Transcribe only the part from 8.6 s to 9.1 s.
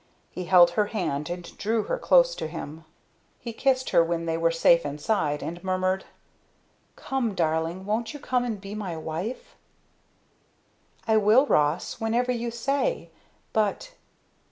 my